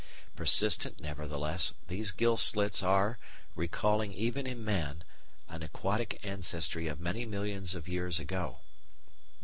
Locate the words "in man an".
4.47-5.61